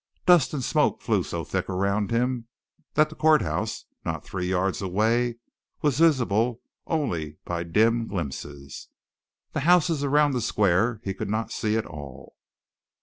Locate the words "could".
11.13-11.29